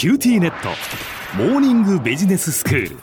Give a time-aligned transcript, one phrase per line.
[0.00, 0.70] QTnet。
[1.36, 2.96] モーニングビジネススクール。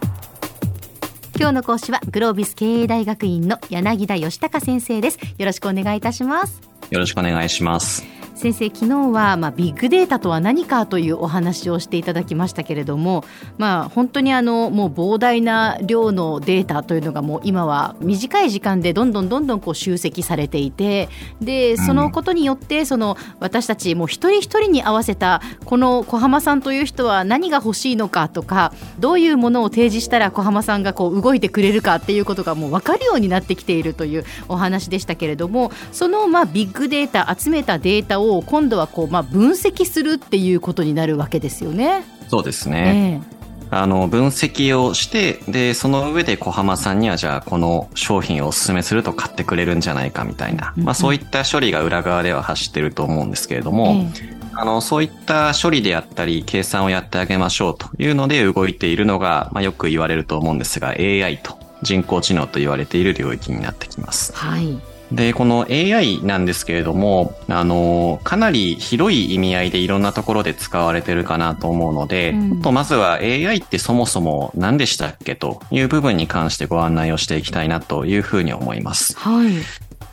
[1.36, 5.20] 今日の講師はグロービス経営大学院の柳田義孝先生です。
[5.38, 6.60] よろしくお願いいたします。
[6.90, 8.04] よろしくお願いします
[8.38, 13.26] 先生昨日はまあビッグデータとは何かというお話をしていただきましたけれども、
[13.58, 21.10] まあ、本当にあのもう膨大な量のデータというのがもう今は短い時間でどんどんどんどんこう集積されていて
[21.42, 42.04] でそのことによってその私たちもう一人一人に合わせたこの小浜さんという人は何が欲しいのかとかどういうものを提示したら小浜さんがこう動いてくれるかっていうことがもう分かるようになってきているというお話でしたけれどもそのまあビッグデータ集めたデータをを今度はこう、まあ、分析するっていうことになるわけですよね。
[42.28, 43.22] そうですね。
[43.30, 43.38] えー
[43.70, 54.06] あの、分析をして、で、その上で小浜さんには、じゃあ、この商品をお勧めすると買ってくれるんじゃないかみたいな、まあそういった処理が裏側では走ってると思うんですけれども、
[54.54, 64.34] あの、そういった処理であったり、計算をやってあげましょうというので動いているのが、まあよく言われると思うんですが、AI と人工知能と言われている領域になってきます。
[64.34, 64.80] はい。
[65.12, 79.18] で、この AI なんですけれども、あの、かなり広い意味合いでいろんなところで使われてるかなと思うので、うん、とまずは AI ってそもそも何でしたっけという部分に関してご案内をしていきたいなというふうに思います。
[79.18, 79.54] はい。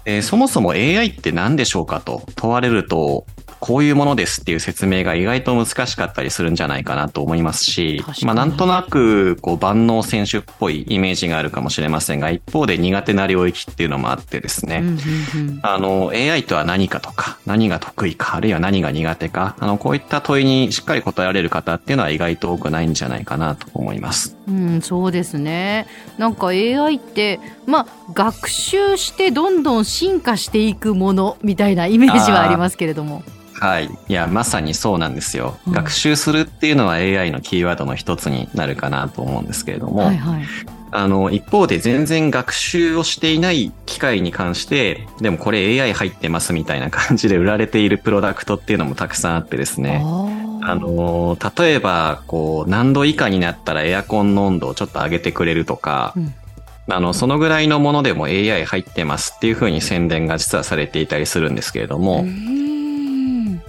[0.07, 3.27] えー、そもそも AI って何でしょうかと問われると、
[3.65, 14.83] こういうものですっていう説明が意外と難しかったりするんじゃないかなと思いますし、まあなんとなくこう万能選手っぽいイメージがあるかもしれませんが、一方で苦手な領域っていうのもあってですね、
[15.63, 24.37] あの AI とは何かとか、何が得意か、あるいは何が苦手か、あのこういった問いにしっかり答えられる方っていうのは意外と多くないんじゃないかなと思います。
[24.47, 25.87] うん、そうですね。
[26.19, 33.23] なんか AI って、まあ学習してどんどん進化していくものみたいなイメージはありますけれども。
[33.65, 33.89] はい。
[34.09, 35.57] いや、まさにそうなんですよ。
[35.67, 40.43] うん、学習するっていうのは AI のキーワードの一つになるかなと思うんですけれども、はいはい、
[40.91, 50.03] あの、一方で全然学習をしていない機械に関して、でもこれ AI 入ってますみたいな感じで売られているプロダクトっていうのもたくさんあってですね。
[50.67, 56.35] あの、例えば、こう、何度以下になったらエアコンの温度をちょっと上げてくれるとか、うん
[56.87, 62.25] あの、そのぐらいのものでも AI 入ってますっていうふうに宣伝が実はされていたりするんですけれども、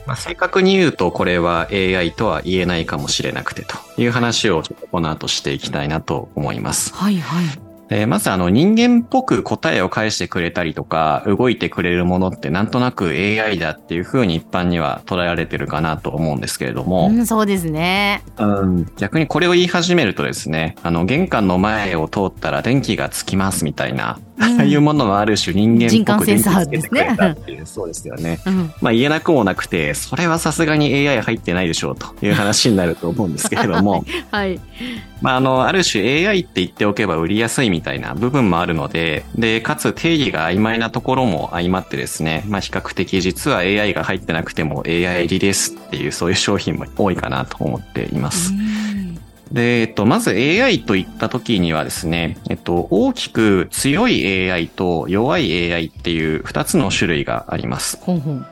[0.06, 6.94] まあ、正確に言うとこれは AI とは言えないかもしれなくてという話をちょっとこの後していきたいなと思います。
[6.94, 7.46] はいはい。
[7.88, 17.10] で、まずあの人間っぽく答えを返してくれたりとか、動いてくれるものってなんとなく AI だっていうふうに一般には捉えられてるかなと思うんですけれども。
[17.10, 18.24] うん、そうですね。
[18.38, 28.40] うん、逆にこれを言い始めるとですね、あの玄関の前を通ったら電気がつきますみたいな、ああいうもののある種人間っぽく電気つけてくれたっていう、そうですよね。
[28.46, 34.04] うん、まあ言えなくもなくて、それはさすがに AI 入ってないでしょうという話になると思うんですけれども。
[34.32, 34.60] はい。
[35.22, 48.54] まああの、ある種 AI って言っておけば売りやすいみたいな部分もあるので、で、かつ定義が曖昧なところも相まってですね、まあ比較的実は AI が入ってなくても AI 入りですっていうそういう商品も多いかなと思っています。
[49.52, 57.98] で、えっと、まず AI といった時にはですね、えっと、大きく強い AI と弱い AI っていう二つの種類があります。
[58.02, 58.46] ほんほん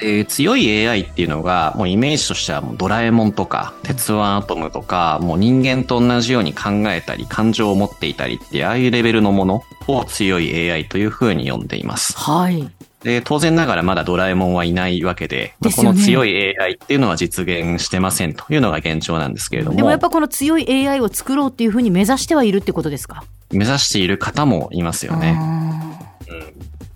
[0.00, 12.16] で、強い AI っていうのが、もうイメージとしてはもうドラえもんとか、鉄腕アトムとか、もう人間と同じように考えたり、感情を持っていたりっていう、ああいうレベルのものを強い AI というふうに呼んでいます。
[12.16, 12.68] はい。
[13.02, 19.76] で、当然ながらまだドラえもんはいないわけで、でね、この強い AI っていうのは実現してませんというのが現状なんですけれども。
[19.76, 23.24] でもやっぱこの強い AI を作ろうっていうふうに目指してはいるってことですか？
[23.52, 25.38] 目指している方もいますよね。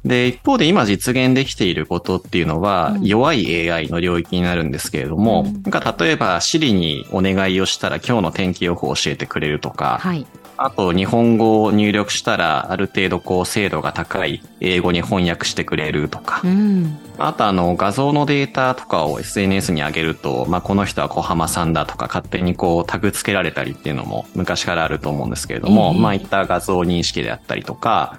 [0.04, 10.26] うん、で、一方で今実現できていることっていうのは、弱い AI の領域になるんですけれども、うん、なんか例えば Siri にお願いをしたら今日の天気予報を教えてくれるとか、はい、
[10.64, 16.40] あと、日本語を入力したら、ある程度こう、精度が高い英語に翻訳してくれるとか。
[16.42, 28.18] うん、あと、あの、画像のデータとかを SNS に上げると、まあ、この人は小浜さんだとか、勝手にこう、タグ付けられたりっていうのも昔からあると思うんですけれども、えー、まあ、いった画像認識であったりとか、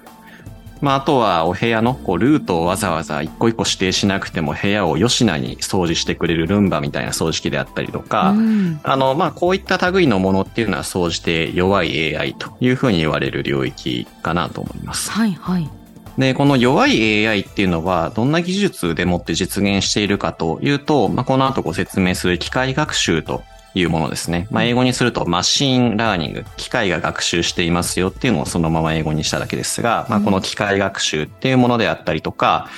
[0.86, 15.10] まあ、あとはお部屋のこうルートをわざわざ一個一個指定しなくても部屋を吉なに掃除してくれるルンバみたいな掃除機であったりとか、うん、あの、まあ、こういった類のものっていうのは総じて弱い AI というふうに言われる領域かなと思います。
[15.10, 15.68] はいはい。
[16.18, 23.42] で、この弱い AI っていうのは、どんな技術でもって実現しているかというと、まあ、この後ご説明する機械学習と
[23.76, 24.48] いうものですね。
[24.50, 32.70] まあ、英語にするとマシーンラーニング、機械が学習していますよっていうのをそのまま英語にしただけですが、まあ、この機械学習っていうものであったりとか、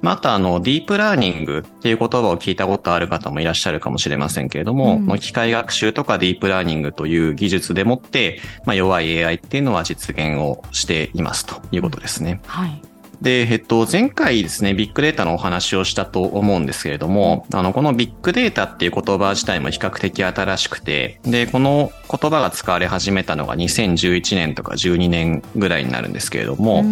[0.00, 12.40] まあ、あとあの、ディープラーニングっていう言葉を聞いたことある方もいらっしゃるかもしれませんけれども、うん、機械学習とかディープラーニングという技術でもって、まあ、弱い AI っていうのは実現をしていますということですね。
[12.46, 12.93] はい。
[13.20, 26.84] で、えっと、前回ですね、ビッグデータのお話をしたと思うんですけれども、あの、このビッグデータっていう言葉自体も比較的新しくて、で、この言葉が使われ始めたのが2011年とか12年ぐらいになるんですけれども、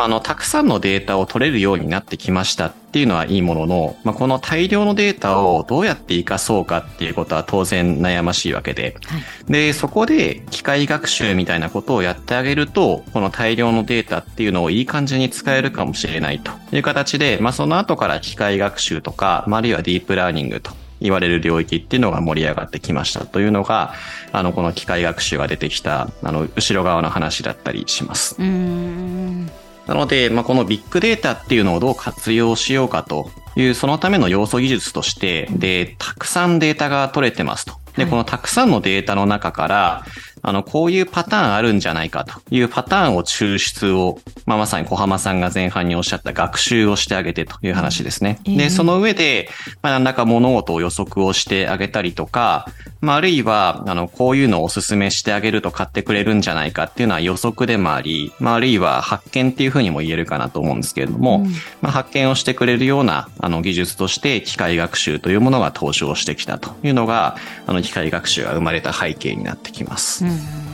[0.00, 20.70] あの、たくさんのデータを取れるようになってきましたっていうのはいいものの、まあ、この大量のデータをどうやって活かそうかっていうことは当然悩ましいわけで、はい、で、そこで機械学習みたいなことをやってあげると、この大量のデータっていうのをいい感じに使えるかもしれないという形で、まあ、その後から機械学習とか、まあ、あるいはディープラーニングと
[21.00, 23.94] 言われる領域っていうのが盛り上がってきましたというのが、
[24.30, 28.36] あの、この機械学習が出てきた、あの、後ろ側の話だったりします。
[28.38, 29.50] うん
[29.88, 37.74] なので、まあ、このビッグデータっていうのをどう活用しようかという、そのための要素技術として、で、たくさんデータが取れてますと。
[37.96, 40.04] で、このたくさんのデータの中から、
[40.42, 48.40] あの、こういうパターンあるんじゃないかというパターンを抽出を、まあ、まさに小浜さんが前半におっしゃった学習をしてあげてという話ですね。
[48.44, 49.48] で、その上で、
[49.82, 52.68] まあ、何らか物事を予測をしてあげたりとか、
[53.00, 67.36] まあ、あるいは、あの、こういうのをお勧めしてあげると買ってくれるんじゃないかっていうのは予測でもあり、まあ、あるいは発見っていうふうにも言えるかなと思うんですけれども、うん、まあ、発見をしてくれるような、あの、技術として機械学習というものが登場してきたというのが、
[67.66, 70.24] あの、機械学習が生まれた背景になってきます。
[70.24, 70.68] うん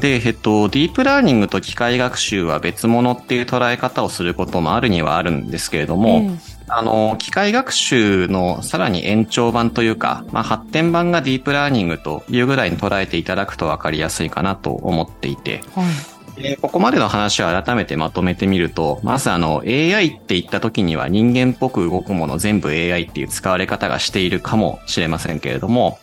[0.00, 6.40] で、えっと、ディープラーニングと機械学習は別物っていう捉え方をすることもあるにはあるんですけれども、うん、
[6.72, 25.98] あの、機械学習のさらに延長版というか、まあ、発展版がディープラーニングというぐらいに捉えていただくと分かりやすいかなと思っていて、はいでここまでの話を改めてまとめてみると、まずあの AI って言った時には人間っぽく動くもの全部 AI っていう使われ方がしているかもしれませんけれども、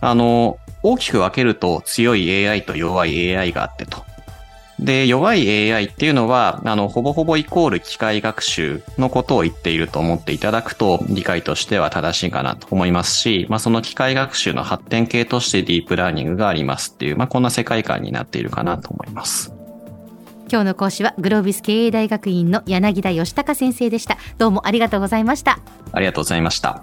[0.00, 4.04] あの、大きく分けると強い AI と弱い AI があってと。
[4.80, 19.52] で、弱い AI っていうのは、あの、ほぼほぼイコール機械学習のことを言っていると思っていただくと、理解としては正しいかなと思いますし、まあ、その機械学習の発展系としてディープラーニングがありますっていう、まあ、こんな世界観になっているかなと思います。
[20.50, 24.16] 今日の講師はグロービス経営大学院の柳田義孝先生でした。
[24.38, 25.60] どうもありがとうございました。
[25.92, 26.82] ありがとうございました。